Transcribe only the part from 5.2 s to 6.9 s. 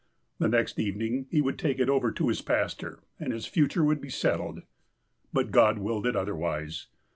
But God willed it otherwise.